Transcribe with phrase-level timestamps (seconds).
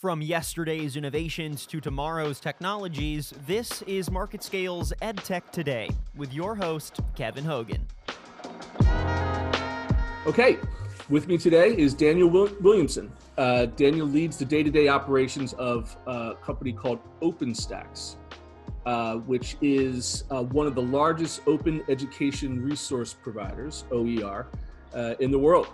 [0.00, 7.44] From yesterday's innovations to tomorrow's technologies, this is MarketScale's EdTech Today with your host, Kevin
[7.44, 7.86] Hogan.
[10.26, 10.56] Okay,
[11.10, 13.12] with me today is Daniel Williamson.
[13.36, 18.16] Uh, Daniel leads the day to day operations of a company called OpenStax,
[18.86, 24.46] uh, which is uh, one of the largest open education resource providers, OER,
[24.94, 25.68] uh, in the world,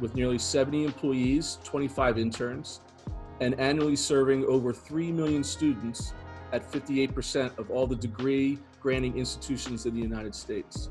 [0.00, 2.80] with nearly 70 employees, 25 interns
[3.40, 6.12] and annually serving over 3 million students
[6.52, 10.90] at 58% of all the degree granting institutions in the United States.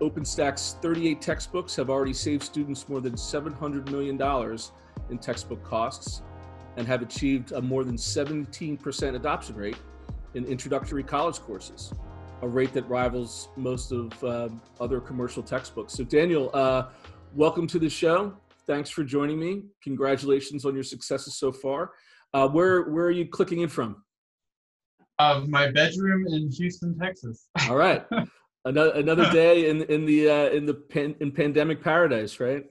[0.00, 4.20] OpenStax 38 textbooks have already saved students more than $700 million
[5.10, 6.22] in textbook costs
[6.76, 9.78] and have achieved a more than 17% adoption rate
[10.34, 11.92] in introductory college courses,
[12.42, 14.48] a rate that rivals most of uh,
[14.80, 15.94] other commercial textbooks.
[15.94, 16.88] So, Daniel, uh,
[17.34, 18.36] welcome to the show
[18.66, 19.64] thanks for joining me.
[19.82, 21.92] Congratulations on your successes so far.
[22.32, 24.02] Uh, where where are you clicking in from?
[25.18, 27.48] Uh, my bedroom in Houston, Texas.
[27.68, 28.04] All right,
[28.64, 32.64] another another day in in the uh, in the pan, in pandemic paradise, right?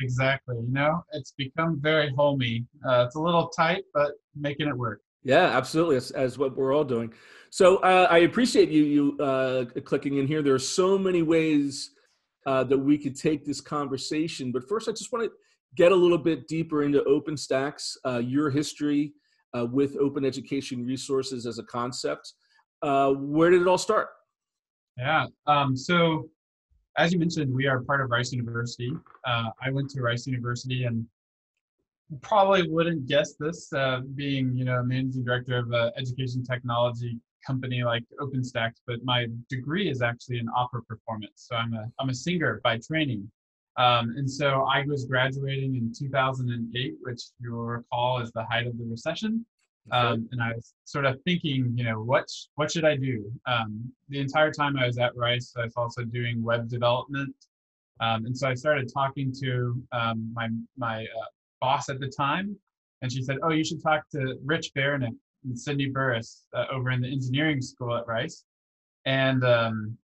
[0.00, 0.56] Exactly.
[0.56, 2.66] You know, it's become very homey.
[2.86, 5.02] Uh, it's a little tight, but making it work.
[5.22, 5.96] Yeah, absolutely.
[5.96, 7.12] As, as what we're all doing.
[7.50, 10.42] So uh, I appreciate you you uh, clicking in here.
[10.42, 11.90] There are so many ways
[12.46, 14.52] uh, that we could take this conversation.
[14.52, 15.32] But first, I just want to
[15.76, 19.12] get a little bit deeper into OpenStax, uh, your history
[19.56, 22.34] uh, with open education resources as a concept.
[22.82, 24.08] Uh, where did it all start?
[24.96, 25.26] Yeah.
[25.46, 26.28] Um, so,
[26.98, 28.92] as you mentioned, we are part of Rice University.
[29.26, 31.06] Uh, I went to Rice University and
[32.22, 37.82] probably wouldn't guess this, uh, being you know managing director of an education technology company
[37.82, 41.46] like OpenStax, but my degree is actually in opera performance.
[41.48, 43.30] So I'm a I'm a singer by training.
[43.76, 48.66] Um, and so I was graduating in 2008, which you will recall is the height
[48.66, 49.46] of the recession.
[49.92, 53.32] Um, and I was sort of thinking, you know, what what should I do?
[53.46, 57.34] Um, the entire time I was at Rice, I was also doing web development,
[58.00, 62.56] um, and so I started talking to um, my my uh, boss at the time,
[63.02, 66.90] and she said, "Oh, you should talk to Rich Baraniuk and Sidney Burrus uh, over
[66.90, 68.44] in the engineering school at Rice.
[69.06, 69.96] And um,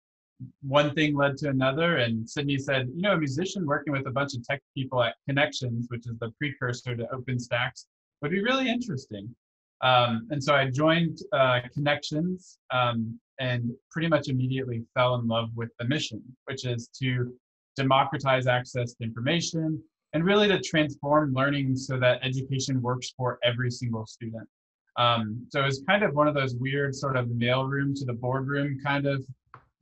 [0.61, 4.11] one thing led to another, and Sidney said, you know, a musician working with a
[4.11, 7.85] bunch of tech people at Connexions, which is the precursor to OpenStax,
[8.21, 9.33] would be really interesting.
[9.81, 15.49] Um, and so I joined uh, Connexions um, and pretty much immediately fell in love
[15.55, 17.33] with the mission, which is to
[17.75, 19.83] democratize access to information
[20.15, 24.47] and really to transform learning so that education works for every single student.
[24.95, 28.13] Um, so it was kind of one of those weird sort of mailroom to the
[28.13, 29.25] boardroom kind of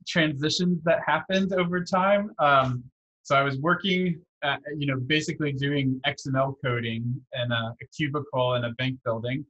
[0.08, 2.32] transitions that happened over time.
[2.40, 2.82] Um,
[3.22, 8.54] so I was working, at, you know, basically doing XML coding in a, a cubicle
[8.54, 9.46] in a bank building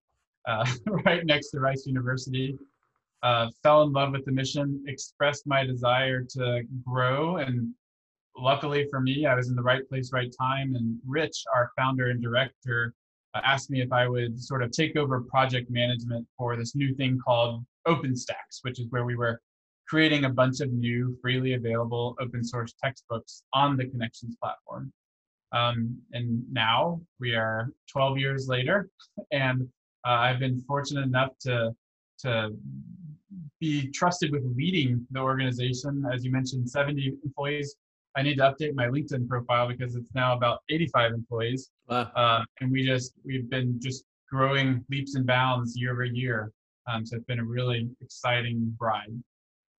[0.47, 0.67] uh,
[1.07, 2.59] right next to Rice University.
[3.23, 7.73] Uh, fell in love with the mission, expressed my desire to grow, and
[8.37, 10.75] luckily for me, I was in the right place, right time.
[10.75, 12.95] And Rich, our founder and director,
[13.35, 16.95] uh, asked me if I would sort of take over project management for this new
[16.95, 19.41] thing called OpenStax, which is where we were
[19.87, 24.93] creating a bunch of new freely available open source textbooks on the Connexions platform.
[25.53, 28.89] Um, and now we are 12 years later,
[29.33, 29.69] and
[30.07, 31.75] uh, I've been fortunate enough to
[32.21, 32.51] to
[33.61, 36.05] be trusted with leading the organization.
[36.13, 37.75] As you mentioned, 70 employees
[38.17, 41.71] I need to update my LinkedIn profile because it's now about 85 employees.
[41.89, 42.11] Wow.
[42.15, 46.53] Uh, and we just, we've been just growing leaps and bounds year over year.
[46.87, 49.13] Um, so it's been a really exciting ride.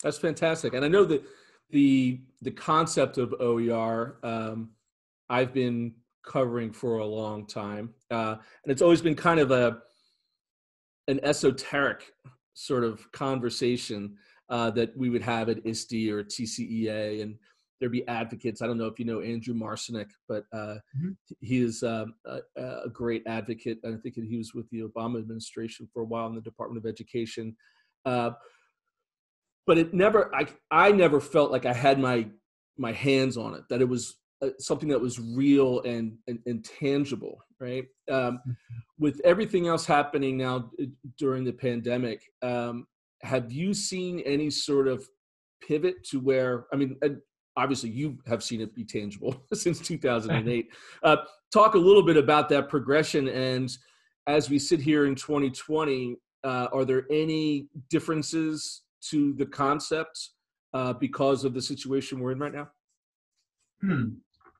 [0.03, 0.73] That's fantastic.
[0.73, 1.23] And I know that
[1.69, 4.71] the, the concept of OER, um,
[5.29, 5.93] I've been
[6.25, 7.93] covering for a long time.
[8.11, 9.79] Uh, and it's always been kind of a,
[11.07, 12.11] an esoteric
[12.53, 14.17] sort of conversation
[14.49, 17.21] uh, that we would have at ISTE or TCEA.
[17.21, 17.35] And
[17.85, 18.63] there'd be advocates.
[18.63, 21.11] I don't know if you know Andrew Marcinek, but uh, mm-hmm.
[21.39, 23.77] he is um, a, a, great advocate.
[23.85, 26.89] I think he was with the Obama administration for a while in the Department of
[26.89, 27.55] Education.
[28.03, 28.31] Uh,
[29.67, 32.27] but it never, I, I never felt like I had my
[32.75, 33.61] my hands on it.
[33.69, 37.85] That it was uh, something that was real and and, and tangible, right?
[38.09, 38.51] Um, mm-hmm.
[38.97, 40.85] With everything else happening now uh,
[41.19, 42.87] during the pandemic, um,
[43.21, 45.07] have you seen any sort of
[45.61, 46.97] pivot to where I mean,
[47.57, 50.69] obviously you have seen it be tangible since 2008
[51.03, 51.17] uh,
[51.53, 53.77] talk a little bit about that progression and
[54.27, 60.31] as we sit here in 2020 uh, are there any differences to the concept
[60.73, 62.67] uh, because of the situation we're in right now
[63.81, 64.09] hmm.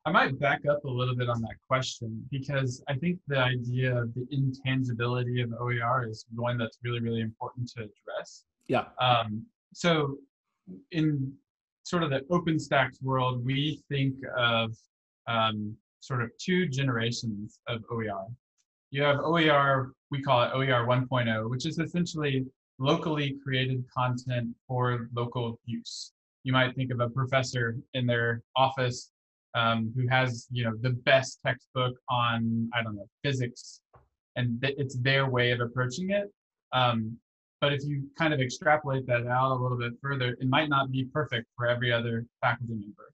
[0.08, 3.98] I might back up a little bit on that question because I think the idea
[3.98, 8.46] of the intangibility of OER is one that's really, really important to address.
[8.68, 8.86] Yeah.
[9.00, 10.18] Um, so,
[10.92, 11.34] in
[11.86, 14.76] sort of the OpenStax world, we think of
[15.28, 18.26] um, sort of two generations of OER.
[18.90, 22.46] You have OER, we call it OER 1.0, which is essentially
[22.80, 26.12] locally created content for local use.
[26.44, 29.12] You might think of a professor in their office
[29.54, 33.80] um, who has you know the best textbook on I don't know physics,
[34.36, 36.30] and th- it's their way of approaching it.
[36.74, 37.18] Um,
[37.62, 40.92] but if you kind of extrapolate that out a little bit further, it might not
[40.92, 43.14] be perfect for every other faculty member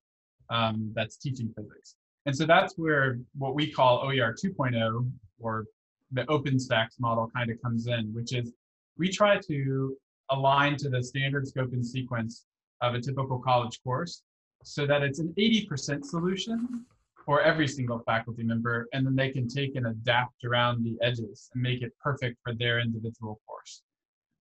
[0.50, 1.96] um, that's teaching physics.
[2.26, 5.66] And so that's where what we call OER 2.0 or
[6.12, 8.54] the OpenStax model kind of comes in, which is
[8.98, 9.96] we try to
[10.30, 12.46] align to the standard scope and sequence
[12.82, 14.24] of a typical college course
[14.64, 16.86] so that it's an 80% solution
[17.26, 21.50] for every single faculty member, and then they can take and adapt around the edges
[21.54, 23.84] and make it perfect for their individual course.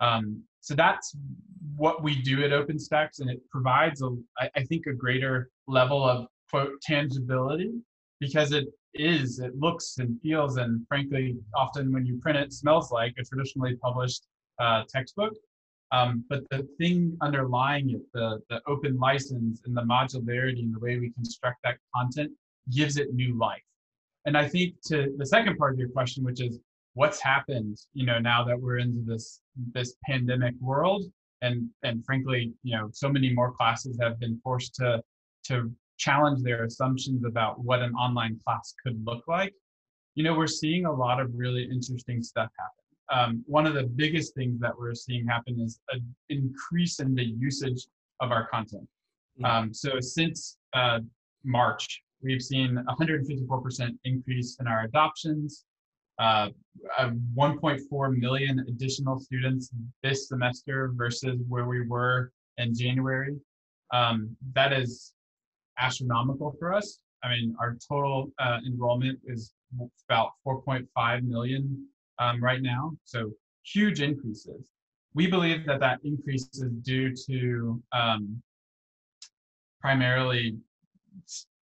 [0.01, 1.15] Um, so that's
[1.77, 6.05] what we do at OpenStax, and it provides, a, I, I think, a greater level
[6.05, 7.73] of quote tangibility
[8.19, 12.91] because it is, it looks and feels, and frankly, often when you print it, smells
[12.91, 14.27] like a traditionally published
[14.59, 15.35] uh, textbook.
[15.93, 20.79] Um, but the thing underlying it, the, the open license and the modularity and the
[20.79, 22.31] way we construct that content
[22.71, 23.63] gives it new life.
[24.27, 26.59] And I think to the second part of your question, which is
[26.95, 29.41] what's happened, you know, now that we're into this
[29.73, 31.05] this pandemic world,
[31.43, 35.03] and and frankly, you know, so many more classes have been forced to
[35.45, 39.53] to challenge their assumptions about what an online class could look like.
[40.15, 43.83] You know, we're seeing a lot of really interesting stuff happen um, one of the
[43.83, 47.87] biggest things that we're seeing happen is an increase in the usage
[48.21, 48.87] of our content.
[49.39, 49.45] Mm-hmm.
[49.45, 51.01] Um, so since uh,
[51.45, 55.65] March, we've seen 154% increase in our adoptions,
[56.21, 56.51] uh,
[57.35, 59.71] 1.4 million additional students
[60.03, 63.37] this semester versus where we were in January.
[63.93, 65.15] Um, that is
[65.79, 66.99] astronomical for us.
[67.25, 69.53] I mean, our total uh, enrollment is
[70.09, 71.87] about 4.5 million
[72.19, 72.93] um, right now.
[73.05, 73.33] So
[73.65, 74.63] huge increases.
[75.15, 78.43] We believe that that increase is due to um,
[79.81, 80.59] primarily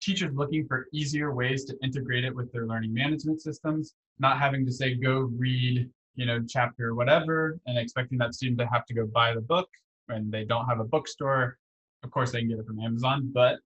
[0.01, 4.65] teachers looking for easier ways to integrate it with their learning management systems, not having
[4.67, 8.95] to say, go read, you know, chapter whatever, and expecting that student to have to
[8.95, 9.69] go buy the book
[10.07, 11.59] when they don't have a bookstore.
[12.03, 13.59] Of course, they can get it from Amazon, but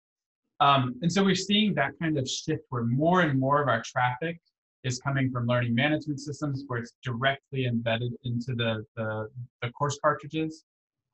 [0.61, 3.83] um, and so we're seeing that kind of shift where more and more of our
[3.83, 4.39] traffic
[4.85, 9.29] is coming from learning management systems where it's directly embedded into the, the,
[9.63, 10.65] the course cartridges.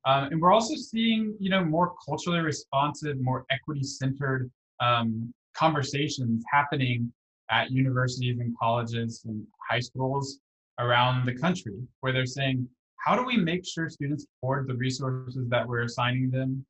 [0.05, 4.51] Um, and we're also seeing, you know, more culturally responsive, more equity-centered
[4.81, 7.13] um, conversations happening
[7.51, 10.41] at universities and colleges and high schools
[10.79, 15.49] around the country, where they're saying, how do we make sure students afford the resources
[15.49, 16.65] that we're assigning them,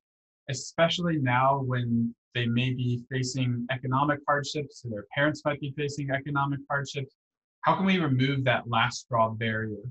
[0.49, 6.61] especially now when they may be facing economic hardships, their parents might be facing economic
[6.69, 7.15] hardships.
[7.63, 9.83] How can we remove that last straw barrier?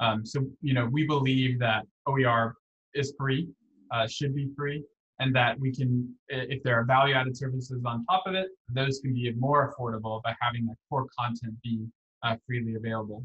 [0.00, 2.56] Um, so, you know, we believe that OER
[2.94, 3.48] is free,
[3.92, 4.82] uh, should be free,
[5.18, 8.98] and that we can, if there are value added services on top of it, those
[9.00, 11.86] can be more affordable by having that core content be
[12.22, 13.24] uh, freely available.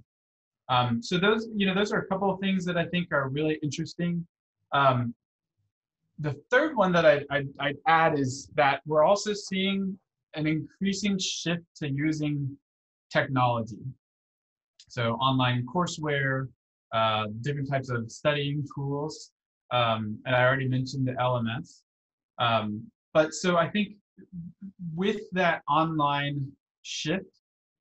[0.70, 3.30] Um, so those, you know, those are a couple of things that I think are
[3.30, 4.26] really interesting.
[4.74, 5.16] Um,
[6.20, 9.98] the third one that I, I, I'd add is that we're also seeing
[10.34, 12.58] an increasing shift to using
[13.12, 13.80] technology.
[14.90, 16.48] So online courseware,
[16.94, 19.32] uh, different types of studying tools,
[19.72, 21.82] um, and I already mentioned the LMS.
[22.40, 23.96] Um, but so I think
[24.96, 26.52] with that online
[26.82, 27.26] shift,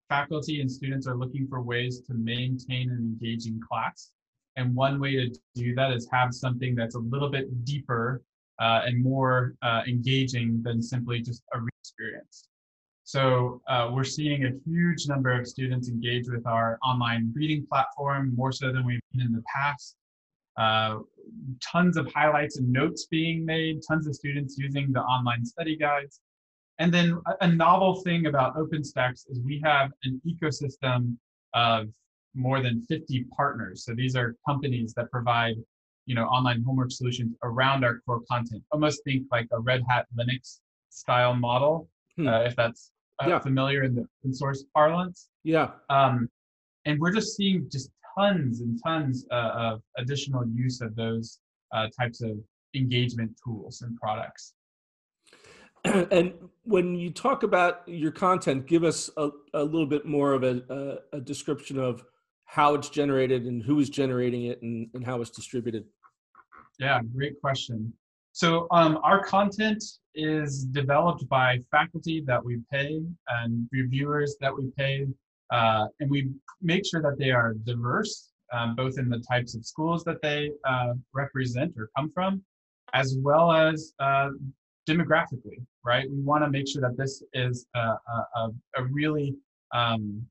[0.09, 4.13] faculty and students are looking for ways to maintain an engaging class.
[4.57, 8.23] And one way to do that is have something that's a little bit deeper
[8.59, 12.49] uh, and more uh, engaging than simply just a read experience.
[13.05, 18.35] So uh, we're seeing a huge number of students engage with our online reading platform,
[18.35, 19.97] more so than we've been in the past.
[21.63, 26.21] Tons of highlights and notes being made, tons of students using the online study guides.
[26.79, 31.17] And then a, a novel thing about OpenStax is we have an ecosystem
[31.55, 31.89] of
[32.35, 33.85] more than 50 partners.
[33.85, 35.57] So these are companies that provide,
[36.05, 38.63] you know, online homework solutions around our core content.
[38.73, 42.29] Almost think like a Red Hat Linux style model, hmm.
[42.29, 42.93] uh, if that's
[43.23, 43.39] uh, yeah.
[43.39, 45.29] familiar in the open source parlance.
[45.45, 45.71] Yeah.
[45.89, 46.29] Um,
[46.85, 51.39] and we're just seeing just tons and tons uh, of additional use of those
[51.75, 52.39] uh, types of
[52.75, 54.55] engagement tools and products.
[55.85, 60.43] and when you talk about your content, give us a, a little bit more of
[60.43, 60.63] a,
[61.13, 62.05] a, a, description of
[62.45, 65.85] how it's generated and who is generating it and, and how it's distributed.
[66.79, 67.93] Yeah, great question.
[68.33, 69.83] So um, our content
[70.15, 75.07] is developed by faculty that we pay and reviewers that we pay,
[75.51, 79.65] uh, and we make sure that they are diverse, um, both in the types of
[79.65, 82.43] schools that they uh, represent or come from,
[82.95, 84.31] as well as uh,
[84.89, 86.09] demographically, right?
[86.11, 87.95] We want to make sure that this is a,
[88.37, 89.35] a, a really,
[89.75, 90.25] um,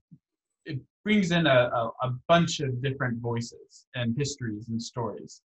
[0.66, 5.42] it brings in a, a, bunch of different voices and histories and stories.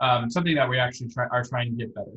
[0.00, 2.16] Um, something that we actually try, are trying to get better.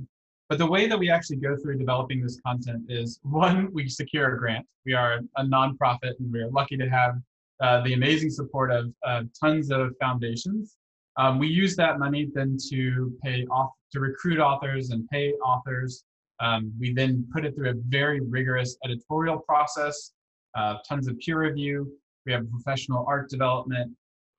[0.49, 4.35] But the way that we actually go through developing this content is one, we secure
[4.35, 4.65] a grant.
[4.85, 7.15] We are a nonprofit and we're lucky to have
[7.61, 10.77] uh, the amazing support of uh, tons of foundations.
[11.17, 16.03] Um, we use that money then to pay off to recruit authors and pay authors
[16.39, 20.11] um, we then put it through a very rigorous editorial process,
[20.55, 21.91] uh, tons of peer review.
[22.25, 23.91] We have professional art development,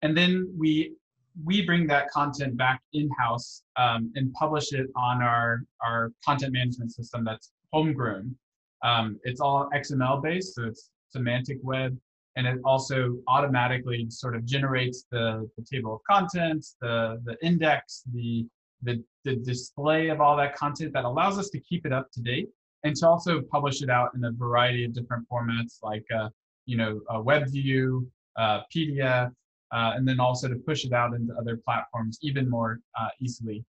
[0.02, 0.94] and then we
[1.44, 6.52] we bring that content back in house um, and publish it on our our content
[6.52, 8.34] management system that's homegrown.
[8.82, 11.96] Um, it's all XML based, so it's semantic web,
[12.36, 18.02] and it also automatically sort of generates the, the table of contents, the the index,
[18.12, 18.46] the
[18.82, 22.20] the, the display of all that content that allows us to keep it up to
[22.20, 22.48] date
[22.84, 26.28] and to also publish it out in a variety of different formats like uh,
[26.66, 29.30] you know a web view uh, pdf
[29.72, 33.64] uh, and then also to push it out into other platforms even more uh, easily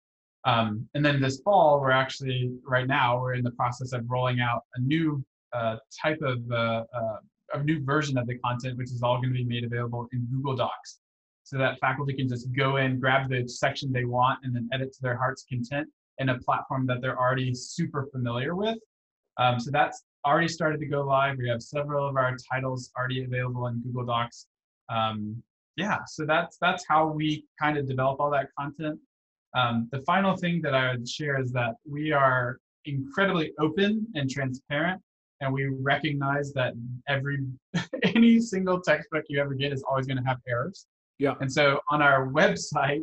[0.44, 4.40] um, and then this fall we're actually right now we're in the process of rolling
[4.40, 6.84] out a new uh, type of uh,
[7.54, 10.26] a new version of the content which is all going to be made available in
[10.32, 10.98] google docs
[11.46, 14.92] so that faculty can just go in, grab the section they want, and then edit
[14.94, 15.86] to their heart's content
[16.18, 18.76] in a platform that they're already super familiar with.
[19.36, 21.36] Um, so that's already started to go live.
[21.38, 24.48] We have several of our titles already available in Google Docs.
[24.88, 25.40] Um,
[25.76, 28.99] yeah, so that's that's how we kind of develop all that content.
[29.54, 34.30] Um, the final thing that I would share is that we are incredibly open and
[34.30, 35.00] transparent,
[35.40, 36.75] and we recognize that
[37.09, 37.38] every
[38.02, 40.87] any single textbook you ever get is always going to have errors.
[41.18, 41.35] Yeah.
[41.40, 43.02] And so on our website,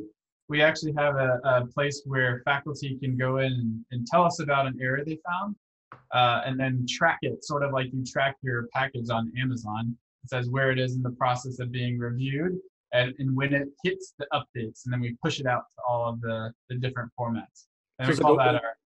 [0.50, 4.39] we actually have a, a place where faculty can go in and, and, tell us
[4.39, 5.56] about an error they found
[6.12, 9.98] uh, and then track it, sort of like you track your package on Amazon.
[10.24, 12.60] It says where it is in the process of being reviewed
[12.94, 16.10] and, and when it hits the updates, and then we push it out to all
[16.10, 17.65] of the, the different formats.
[18.00, 18.77] And so we call like a, that our.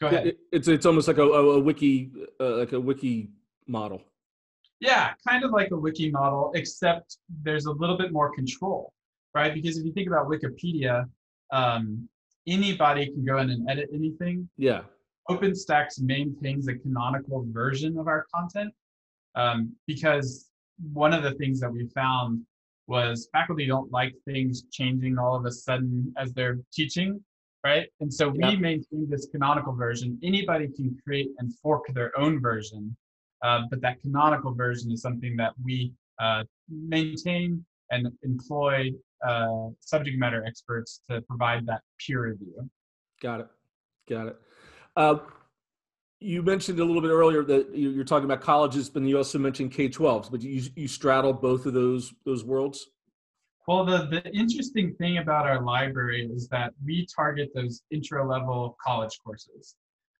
[0.00, 0.26] Go ahead.
[0.28, 3.30] It, it's it's almost like a, a, a wiki uh, like a wiki
[3.66, 4.02] model.
[4.80, 8.92] Yeah, kind of like a wiki model, except there's a little bit more control,
[9.34, 9.54] right?
[9.54, 11.08] Because if you think about Wikipedia,
[11.52, 12.08] um,
[12.46, 14.48] anybody can go in and edit anything.
[14.56, 14.82] Yeah.
[15.30, 18.74] OpenStax maintains a canonical version of our content
[19.36, 20.50] um, because
[20.92, 22.42] one of the things that we found
[22.86, 27.22] was faculty don't like things changing all of a sudden as they're teaching,
[27.64, 27.88] right?
[28.00, 28.58] And so we yep.
[28.58, 30.18] maintain this canonical version.
[30.22, 32.94] Anybody can create and fork their own version
[33.44, 38.90] uh, but that canonical version is something that we uh, maintain and employ
[39.24, 42.68] uh, subject matter experts to provide that peer review.
[43.20, 43.48] Got it.
[44.08, 44.38] Got it.
[46.24, 49.72] You mentioned a little bit earlier that you're talking about colleges, but you also mentioned
[49.72, 50.30] K-12s.
[50.30, 52.86] But you you straddle both of those those worlds.
[53.68, 58.74] Well, the, the interesting thing about our library is that we target those intro level
[58.82, 59.76] college courses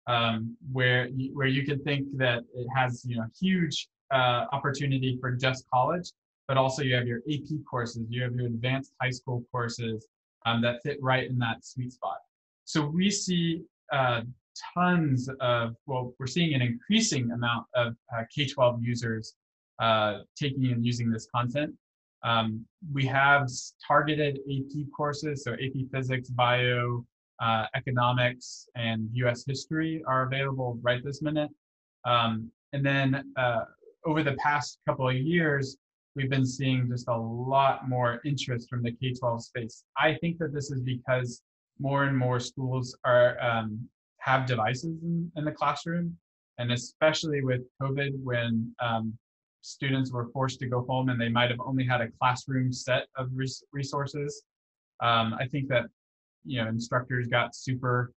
[0.07, 5.17] um, where you, where you can think that it has you know huge uh, opportunity
[5.23, 6.13] for just college,
[6.49, 10.07] but also you have your AP courses, you have your advanced high school courses
[10.45, 12.19] um, that fit right in that sweet spot.
[12.67, 14.21] So we see uh,
[14.75, 19.35] tons of well, we're seeing an increasing amount of uh, K-12 users
[19.81, 21.75] uh, taking and using this content.
[22.23, 23.49] Um, we have
[23.87, 27.05] targeted AP courses, so AP Physics, Bio,
[27.41, 29.45] uh, economics and U.S.
[29.47, 31.51] history are available right this minute.
[32.05, 33.65] Um, and then uh,
[34.07, 35.77] over the past couple of years,
[36.17, 39.85] we've been seeing just a lot more interest from the K-12 space.
[39.99, 41.43] I think that this is because
[41.79, 43.89] more and more schools are um,
[44.25, 46.17] have devices in, in, the classroom,
[46.59, 49.17] and especially with COVID, when um,
[49.61, 53.07] students were forced to go home and they might have only had a classroom set
[53.17, 54.43] of res- resources.
[55.03, 55.85] Um, I think that
[56.45, 58.13] you know instructors got super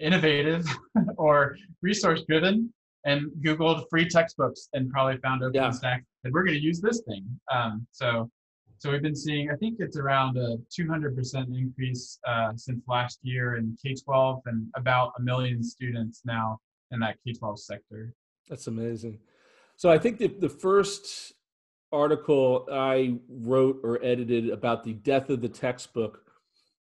[0.00, 0.66] innovative
[1.16, 2.72] or resource driven
[3.04, 5.96] and googled free textbooks and probably found OpenStax yeah.
[6.24, 7.24] that we're going to use this thing.
[7.52, 8.30] Um, so
[8.80, 13.56] so we've been seeing I think it's around a 200% increase uh, since last year
[13.56, 16.58] in K-12 and about a million students now
[16.90, 18.14] in that K-12 sector.
[18.48, 19.18] That's amazing.
[19.76, 21.34] So I think that the first
[21.92, 26.22] article I wrote or edited about the death of the textbook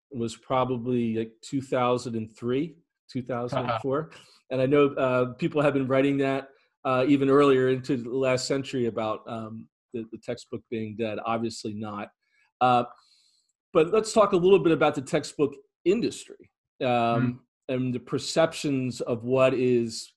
[0.10, 2.76] was probably like 2003,
[3.12, 4.10] 2004.
[4.52, 6.48] and I know uh, people have been writing that
[6.86, 11.18] uh, even earlier into the last century about um, the, the, textbook being dead.
[11.26, 12.10] Obviously not.
[12.62, 12.84] Uh,
[13.74, 15.54] but let's talk a little bit about the textbook
[15.86, 16.50] industry
[16.82, 17.38] um, mm.
[17.70, 20.14] and the perceptions of what is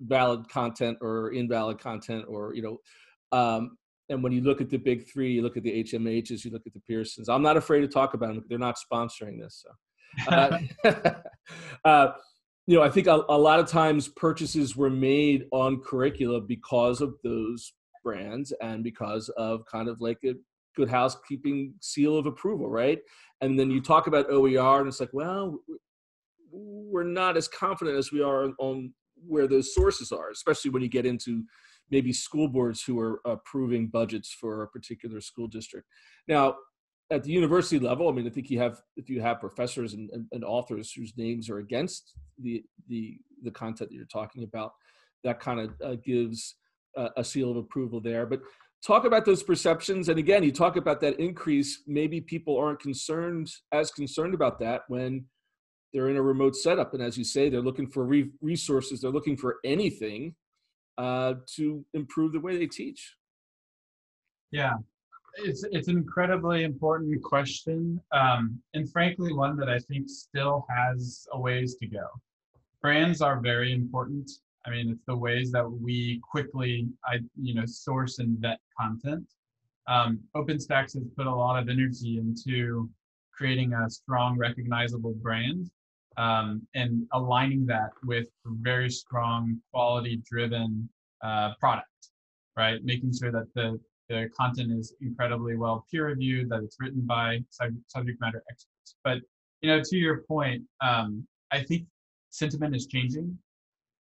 [0.00, 2.78] valid content or invalid content or you know
[3.36, 3.76] um,
[4.08, 6.66] and when you look at the big three you look at the hmhs you look
[6.66, 10.32] at the pearsons i'm not afraid to talk about them they're not sponsoring this so
[10.32, 10.58] uh,
[11.84, 12.12] uh,
[12.66, 17.00] you know i think a, a, lot of times purchases were made on curricula because
[17.00, 17.72] of those
[18.08, 20.34] brands and because of kind of like a
[20.76, 23.00] good housekeeping seal of approval right
[23.40, 25.58] and then you talk about oer and it's like well
[26.50, 28.92] we're not as confident as we are on
[29.26, 31.44] where those sources are, especially when you get into
[31.90, 35.86] maybe school boards who are approving budgets for a particular school district.
[36.26, 36.56] Now,
[37.10, 40.10] at the university level, I mean, I think you have if you have professors and,
[40.10, 44.72] and, and authors whose names are against the the the content that you're talking about,
[45.24, 46.56] that kind of uh, gives
[46.96, 48.26] a, seal of approval there.
[48.26, 48.40] But
[48.84, 51.82] talk about those perceptions, and again, you talk about that increase.
[51.86, 55.26] Maybe people aren't concerned as concerned about that when
[55.92, 56.94] they're in a remote setup.
[56.94, 59.00] And as you say they're looking for re- resources.
[59.00, 60.34] They're looking for anything
[60.98, 63.14] uh, to improve the way they teach.
[64.50, 64.74] Yeah.
[65.36, 71.28] It's it's an incredibly important question um, and frankly one that i think still has
[71.32, 72.06] a ways to go.
[72.82, 74.28] Brands are very important
[74.68, 79.26] i mean it's the ways that we quickly i you know source and vet content.
[79.88, 82.90] Um, OpenStax has put a lot of energy into
[83.32, 85.70] creating a strong recognizable brand
[86.18, 90.90] um, and aligning that with very strong quality driven
[91.22, 91.88] uh, product
[92.54, 92.84] right?
[92.84, 97.38] Making sure that the, the content is incredibly well peer reviewed that it's written by
[97.50, 98.96] subject matter experts.
[99.04, 99.20] But
[99.60, 101.84] you know to your point um, i think
[102.30, 103.36] sentiment is changing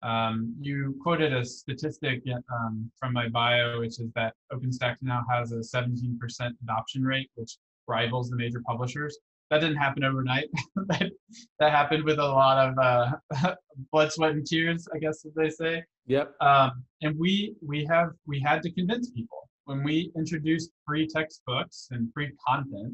[0.06, 2.22] um, you quoted a statistic
[2.54, 6.18] um, from my bio which is that OpenStax now has a 17%
[6.64, 9.18] adoption rate which rivals the major publishers
[9.52, 10.50] that didn't happen overnight.
[10.76, 11.12] that,
[11.60, 13.56] that happened with a lot of uh,
[13.92, 15.84] blood, sweat, and tears, I guess as they say.
[16.08, 16.34] Yep.
[16.42, 21.88] Um, and we we have we had to convince people when we introduced free textbooks
[21.92, 22.94] and free content.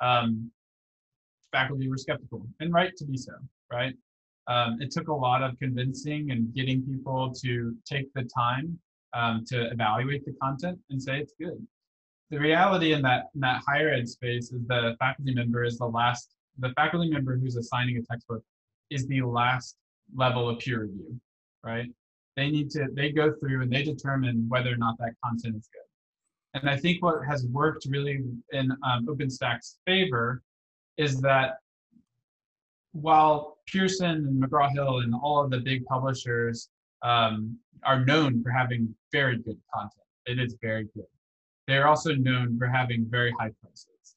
[0.00, 0.50] Um,
[1.52, 3.32] faculty were skeptical, and right to be so.
[3.70, 3.94] Right.
[4.48, 8.78] Um, it took a lot of convincing and getting people to take the time
[9.12, 11.64] um, to evaluate the content and say it's good.
[12.30, 15.86] The reality in that in that higher ed space is the faculty member is the
[15.86, 18.42] last the faculty member who's assigning a textbook
[18.90, 19.76] is the last
[20.14, 21.20] level of peer review
[21.62, 21.88] right?
[22.36, 25.68] They need to they go through and they determine whether or not that content is
[25.72, 26.60] good.
[26.60, 30.42] And i think what has worked really in um, OpenStax's favor
[30.96, 31.56] is that
[32.92, 36.68] while pearson and mcgraw-hill and all of the big publishers
[37.02, 39.94] um, are known for having very good content
[40.26, 41.06] it is very good
[41.70, 44.16] they are also known for having very high prices,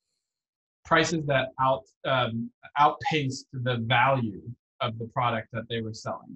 [0.85, 4.41] prices that out um, outpaced the value
[4.81, 6.35] of the product that they were selling.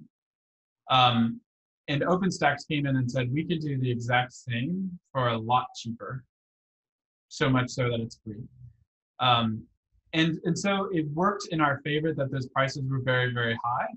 [0.92, 1.40] Um,
[1.88, 5.66] and OpenStax came in and said we could do the exact same for a lot
[5.76, 6.22] cheaper,
[7.28, 8.44] so much so that it's free.
[9.18, 9.64] Um,
[10.12, 13.88] and and so it worked in our favor that those prices were very very high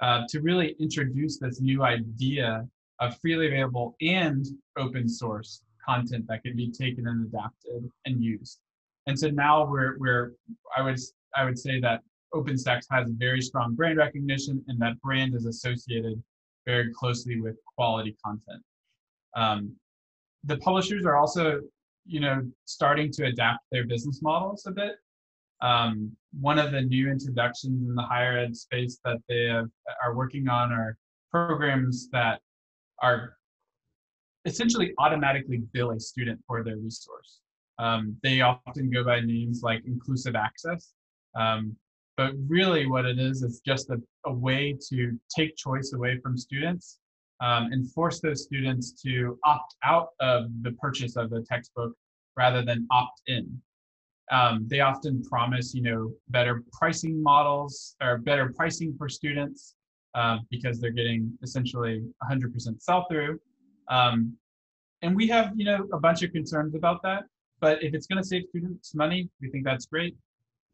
[0.00, 2.66] uh, to really introduce this new idea
[3.00, 8.60] of freely available and open source content that can be taken and adapted and used.
[9.06, 10.32] And so now we're we're
[10.76, 10.98] I would
[11.34, 12.02] I would say that
[12.34, 16.22] OpenStax has very strong brand recognition and that brand is associated
[16.66, 18.62] very closely with quality content.
[19.34, 19.74] Um,
[20.44, 21.60] the publishers are also
[22.06, 24.96] you know starting to adapt their business models a bit.
[25.62, 29.68] Um, one of the new introductions in the higher ed space that they have,
[30.02, 30.96] are working on are
[31.30, 32.40] programs that
[33.02, 33.36] are
[34.44, 37.40] essentially automatically bill a student for their resource.
[37.78, 40.92] Um, they often go by names like inclusive access.
[41.34, 41.76] Um,
[42.16, 43.96] but really, what it is is just a,
[44.26, 46.98] a way to take choice away from students
[47.40, 51.92] um, and force those students to opt out of the purchase of the textbook
[52.36, 53.60] rather than opt in.
[54.30, 59.74] Um, they often promise, you know, better pricing models or better pricing for students
[60.14, 63.40] uh, because they're getting essentially 100% sell through.
[63.88, 64.36] Um,
[65.02, 67.24] and we have, you know, a bunch of concerns about that.
[67.60, 70.16] But if it's going to save students money, we think that's great.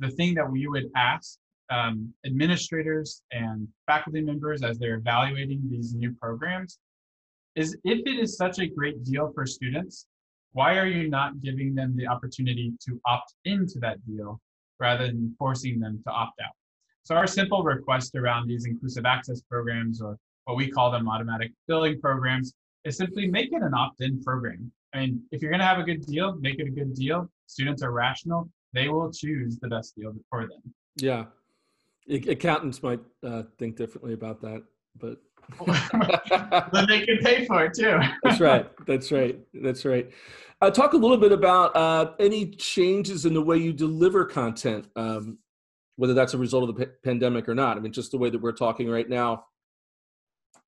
[0.01, 1.39] The thing that we would ask
[1.71, 6.79] um, administrators and faculty members as they're evaluating these new programs
[7.57, 10.07] is if it is such a great deal for students,
[10.57, 14.41] why are you not giving them the opportunity to opt into that deal
[14.81, 16.55] rather than forcing them to opt out?
[17.03, 21.53] So our simple request around these inclusive access programs or what we call them automatic
[21.69, 22.55] billing programs
[22.87, 24.73] is simply make it an opt-in program.
[24.95, 27.31] I mean, if you're going to have a good deal, make it a good deal.
[27.47, 30.63] Students are rational; they will choose the best deal for them.
[30.97, 31.27] Yeah,
[32.09, 34.63] accountants might uh, think differently about that,
[35.01, 35.19] but
[36.73, 37.99] then they can pay for it too.
[38.23, 38.69] that's right.
[38.87, 39.39] That's right.
[39.55, 40.11] That's right.
[40.61, 44.89] Uh, talk a little bit about uh, any changes in the way you deliver content,
[44.97, 45.39] um,
[45.97, 47.77] whether that's a result of the p- pandemic or not.
[47.77, 49.45] I mean, just the way that we're talking right now,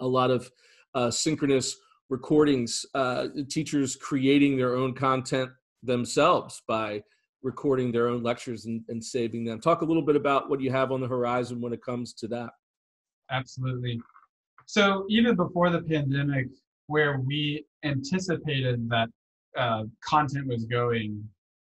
[0.01, 0.51] a lot of
[0.95, 1.77] uh, synchronous
[2.11, 5.51] recordings, uh, teachers creating their own content
[5.83, 7.03] themselves by
[7.43, 9.61] recording their own lectures and, and saving them.
[9.61, 12.29] Talk a little bit about what you have on the horizon when it comes to
[12.29, 12.51] that.
[13.31, 14.01] Absolutely.
[14.69, 16.49] So even before the pandemic,
[16.89, 19.09] where we anticipated that
[19.57, 21.27] uh, content was going,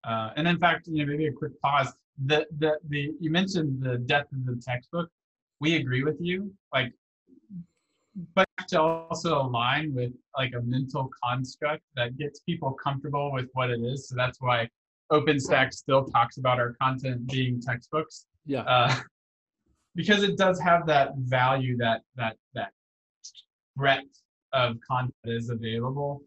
[0.04, 1.92] uh, and in fact, you know, maybe a quick pause.
[2.26, 5.08] The the the you mentioned the death of the textbook.
[5.58, 6.54] We agree with you.
[6.72, 6.92] Like
[8.36, 13.70] but to also align with like a mental construct that gets people comfortable with what
[13.70, 14.08] it is.
[14.08, 14.68] So that's why
[15.10, 18.26] OpenStax still talks about our content being textbooks.
[18.46, 18.60] Yeah.
[18.60, 18.94] Uh,
[19.96, 22.70] because it does have that value that that that
[23.76, 26.22] breadth of content is available.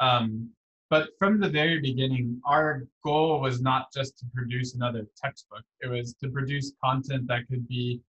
[0.00, 0.50] Um,
[0.90, 5.62] but from the very beginning, our goal was not just to produce another textbook.
[5.80, 8.00] It was to produce content that could be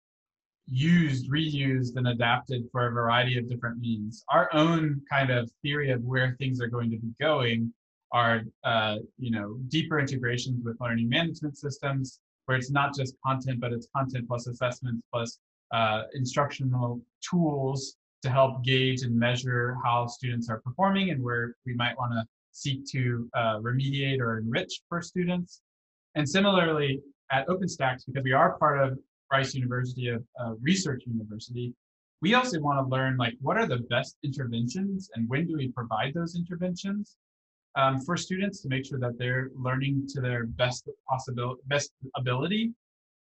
[0.66, 4.24] used, reused, and adapted for a variety of different means.
[4.28, 7.72] Our own kind of theory of where things are going to be going
[8.12, 13.60] are, uh, you know, deeper integrations with learning management systems, where it's not just content,
[13.60, 15.38] but it's content plus assessments plus
[15.72, 21.74] uh, instructional tools to help gauge and measure how students are performing and where we
[21.74, 25.60] might want to seek to uh, remediate or enrich for students.
[26.14, 28.98] And similarly, at OpenStax, because we are part of
[29.30, 30.18] Rice University, a,
[30.62, 31.74] research university,
[32.22, 35.68] we also want to learn like what are the best interventions and when do we
[35.68, 37.16] provide those interventions
[37.76, 42.72] um, for students to make sure that they're learning to their best possible best ability.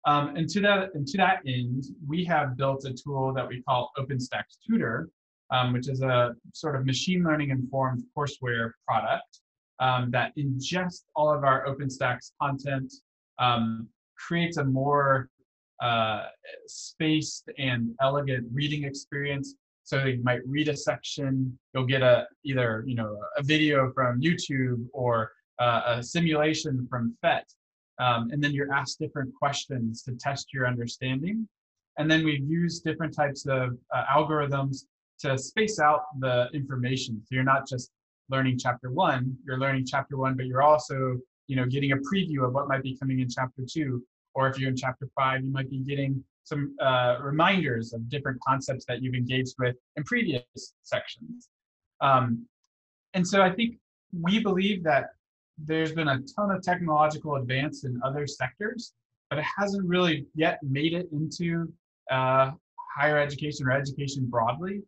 [0.07, 3.63] Um, and to that and to that end, we have built a tool that we
[3.63, 5.09] call OpenStax Tutor,
[5.51, 9.41] um, which is a sort of machine learning informed courseware product
[9.79, 12.93] um, that ingests all of our OpenStax content,
[13.39, 15.29] um, creates a more
[15.83, 16.27] uh,
[16.67, 19.55] spaced and elegant reading experience.
[19.85, 24.21] So you might read a section, you'll get a either you know a video from
[24.21, 27.45] YouTube or uh, a simulation from PhET,
[28.01, 31.47] um, and then you're asked different questions to test your understanding.
[31.99, 34.85] And then we've used different types of uh, algorithms
[35.21, 37.21] to space out the information.
[37.21, 37.91] So you're not just
[38.31, 42.47] learning chapter one, you're learning chapter one, but you're also you know getting a preview
[42.47, 44.03] of what might be coming in chapter two
[44.35, 48.41] or if you're in chapter five, you might be getting some uh, reminders of different
[48.47, 50.45] concepts that you've engaged with in previous
[50.83, 51.49] sections.
[52.01, 52.47] Um,
[53.15, 53.77] and so I think
[54.13, 55.11] we believe that
[55.67, 58.93] there's been a ton of technological advance in other sectors,
[59.29, 61.73] but it hasn't really yet made it into
[62.11, 62.51] uh,
[62.97, 64.83] higher education or education broadly.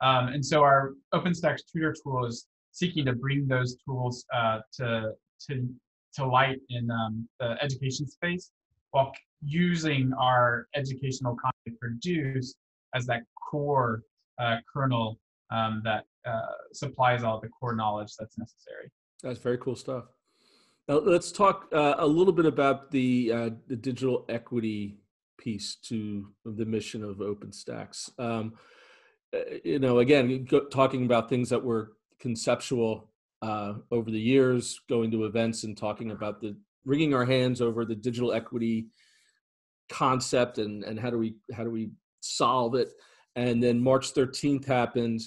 [0.00, 5.12] Um, and so our OpenStax tutor tool is seeking to bring those tools uh, to,
[5.48, 5.68] to,
[6.14, 8.50] to light in um, the education space
[8.90, 9.12] while
[9.44, 12.56] using our educational content produced
[12.94, 14.02] as that core
[14.38, 15.18] uh, kernel
[15.50, 16.40] um, that uh,
[16.72, 18.90] supplies all the core knowledge that's necessary.
[19.22, 20.04] That's very cool stuff.
[20.88, 24.98] Now let's talk uh, a little bit about the uh, the digital equity
[25.38, 28.18] piece to the mission of OpenStax.
[28.18, 28.54] Um,
[29.34, 33.10] uh, you know, again, talking about things that were conceptual
[33.42, 37.84] uh, over the years, going to events and talking about the wringing our hands over
[37.84, 38.86] the digital equity
[39.88, 42.88] concept and and how do we how do we solve it
[43.36, 45.20] and then march 13th happened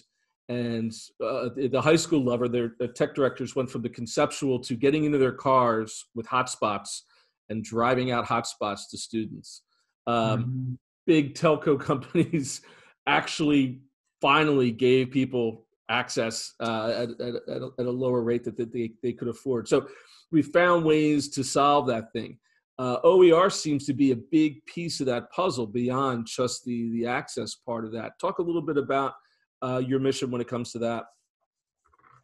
[0.50, 4.76] and uh, the high school level their the tech directors went from the conceptual to
[4.76, 7.02] getting into their cars with hotspots
[7.50, 9.64] and driving out hotspots to students
[10.08, 10.74] um, mm-hmm.
[11.06, 12.62] big telco companies
[13.08, 13.82] actually
[14.22, 18.92] finally gave people access uh, at, at, at, a, at, a, lower rate that they,
[19.02, 19.88] they could afford so
[20.32, 22.38] we found ways to solve that thing.
[22.80, 27.08] Uh, OER seems to be a big piece of that puzzle beyond just the the
[27.08, 28.20] access part of that.
[28.20, 29.14] Talk a little bit about
[29.62, 31.06] uh, your mission when it comes to that.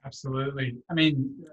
[0.06, 0.76] Absolutely.
[0.90, 1.44] I mean,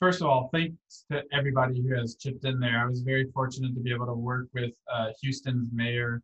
[0.00, 2.78] first of all, thanks to everybody who has chipped in there.
[2.78, 6.22] I was very fortunate to be able to work with uh, Houston's mayor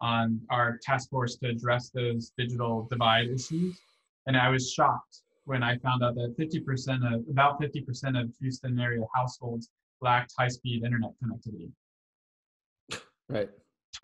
[0.00, 3.78] on our task force to address those digital divide issues.
[4.26, 8.78] And I was shocked when I found out that 50% of about 50% of Houston
[8.78, 11.70] area households lacked high-speed internet connectivity.
[13.28, 13.48] Right.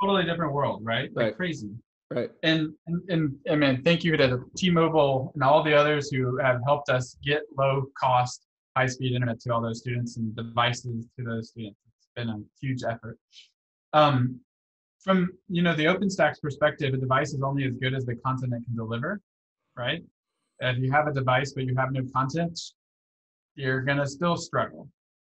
[0.01, 1.11] Totally different world, right?
[1.15, 1.37] Like Right.
[1.37, 1.71] crazy.
[2.11, 2.31] Right.
[2.45, 6.61] And, and and I mean, thank you to T-Mobile and all the others who have
[6.64, 11.79] helped us get low-cost, high-speed internet to all those students and devices to those students.
[11.99, 13.19] It's been a huge effort.
[13.92, 14.40] Um,
[15.01, 18.53] from you know the OpenStax's perspective, a device is only as good as the content
[18.53, 19.21] it can deliver,
[19.77, 20.03] right?
[20.61, 22.59] If you have a device but you have no content,
[23.57, 24.88] you're gonna still struggle.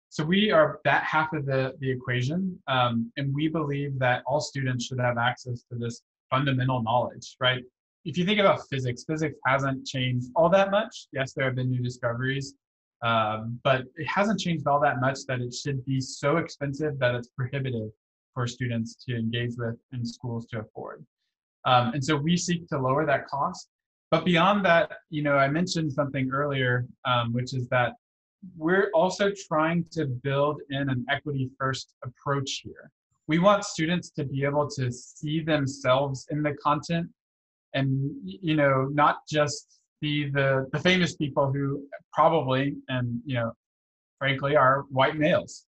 [0.09, 4.39] So we are that half of the the equation, um, and we believe that all
[4.39, 7.63] students should have access to this fundamental knowledge, right?
[8.05, 11.07] If you think about physics, physics hasn't changed all that much.
[11.11, 12.55] Yes, there have been new discoveries,
[13.03, 17.15] um, but it hasn't changed all that much that it should be so expensive that
[17.15, 17.89] it's prohibitive
[18.33, 21.05] for students to engage with and schools to afford.
[21.65, 23.67] Um, and so we seek to lower that cost.
[24.11, 27.93] But beyond that, you know, I mentioned something earlier, um, which is that
[28.57, 32.89] we're also trying to build in an equity first approach here
[33.29, 37.07] we want students to be able to see themselves in the content
[37.75, 41.63] and you know not just see the the famous people who
[42.11, 43.51] probably and you know
[44.17, 45.65] frankly are white males.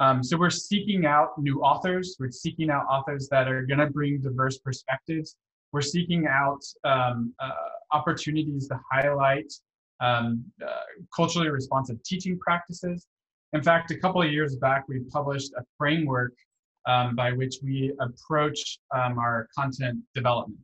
[0.00, 2.16] Um, so we're seeking out new authors.
[2.18, 5.36] We're seeking out authors that are going to bring diverse perspectives.
[5.72, 7.50] We're seeking out um, uh,
[7.92, 9.52] opportunities to highlight
[10.00, 13.06] um, uh, culturally responsive teaching practices.
[13.52, 16.32] In fact a couple of years back we published a framework
[16.88, 20.58] um, by which we approach um, our content development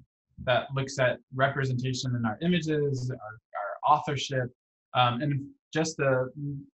[0.45, 4.51] that looks at representation in our images, our, our authorship.
[4.95, 6.27] Um, and just a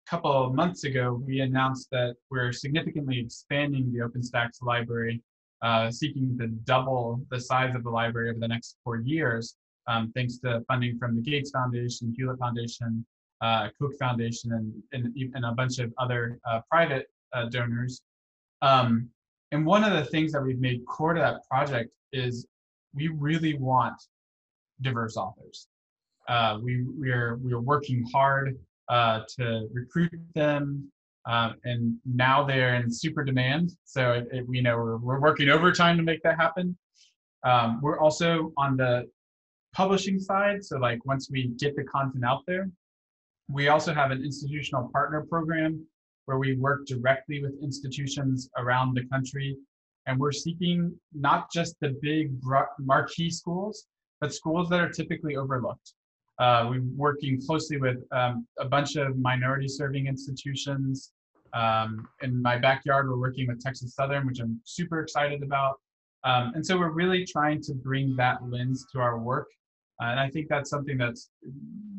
[0.08, 5.22] couple of months ago, we announced that we're significantly expanding the OpenStax library,
[5.62, 9.56] uh, seeking to double the size of the library over the next four years,
[9.88, 13.06] um, thanks to funding from the Gates Foundation, Hewlett Foundation,
[13.42, 18.02] uh, Koch Foundation, and, and, and, a bunch of other uh, private uh, donors.
[18.62, 19.10] Um,
[19.52, 22.48] and one of the things that we've made core to that project is
[22.94, 23.96] we really want
[24.82, 25.68] diverse authors.
[26.28, 28.58] Uh, we we're we're working hard
[28.90, 30.92] uh, to recruit them,
[31.26, 33.72] um, and now they're in super demand.
[33.86, 36.78] So it, it, we know we're we're working overtime to make that happen.
[37.44, 39.10] Um, we're also on the
[39.74, 40.66] publishing side.
[40.66, 42.70] So like once we get the content out there,
[43.50, 45.86] we also have an institutional partner program
[46.28, 49.58] where we work directly with institutions around the country.
[50.06, 52.32] And we're seeking not just the big
[52.80, 53.88] marquee schools,
[54.20, 55.94] but schools that are typically overlooked.
[56.38, 61.12] Uh, we're working closely with um, a bunch of minority serving institutions.
[61.54, 65.80] Um, in my backyard, we're working with Texas Southern, which I'm super excited about.
[66.26, 69.48] Um, and so we're really trying to bring that lens to our work.
[70.02, 71.30] Uh, and I think that's something that's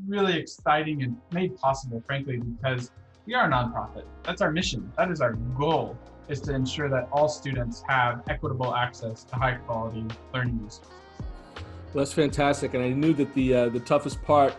[0.07, 2.93] really exciting and made possible, frankly, because
[3.29, 4.05] we are a nonprofit.
[4.25, 4.91] That's our mission.
[4.97, 5.99] That is our goal
[6.31, 10.91] is to ensure that all students have equitable access to high quality learning resources.
[11.93, 12.73] Well, that's fantastic.
[12.73, 14.55] And I knew that the uh, the toughest part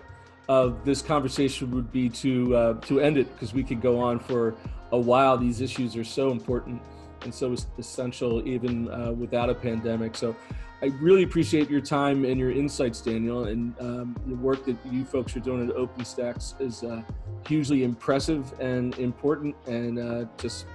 [0.48, 4.20] of this conversation would be to uh, to end it because we could go on
[4.20, 4.54] for
[4.92, 5.36] a while.
[5.36, 6.80] These issues are so important
[7.24, 10.16] and so essential even uh, without a pandemic.
[10.16, 10.36] So
[10.82, 15.04] I really appreciate your time and your insights, Daniel, and um, the work that you
[15.04, 17.02] folks are doing at OpenStax is uh,
[17.46, 19.56] hugely impressive and important.
[19.68, 20.66] And uh, just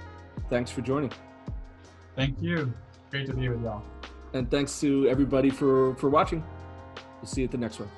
[0.49, 1.11] thanks for joining.
[2.15, 2.71] Thank you.
[3.09, 3.83] Great to be with y'all.
[4.33, 6.43] And thanks to everybody for for watching.
[7.21, 7.89] We'll see you at the next one.